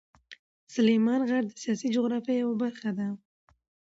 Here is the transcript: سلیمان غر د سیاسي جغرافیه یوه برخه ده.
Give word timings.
سلیمان 0.73 1.21
غر 1.29 1.43
د 1.47 1.51
سیاسي 1.63 1.87
جغرافیه 1.95 2.35
یوه 2.43 2.55
برخه 2.63 2.89
ده. 2.97 3.07